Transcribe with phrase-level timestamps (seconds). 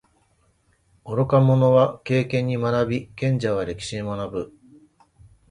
[1.05, 4.53] 愚か者は経験に学び，賢者は歴史に学ぶ。